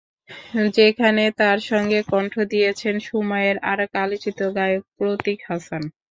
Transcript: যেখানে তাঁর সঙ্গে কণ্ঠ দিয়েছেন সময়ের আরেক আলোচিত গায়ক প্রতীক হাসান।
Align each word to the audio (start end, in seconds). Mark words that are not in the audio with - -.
যেখানে 0.77 1.23
তাঁর 1.39 1.59
সঙ্গে 1.69 1.99
কণ্ঠ 2.09 2.33
দিয়েছেন 2.51 2.95
সময়ের 3.09 3.57
আরেক 3.71 3.91
আলোচিত 3.97 4.39
গায়ক 4.55 4.83
প্রতীক 4.95 5.39
হাসান। 5.49 5.83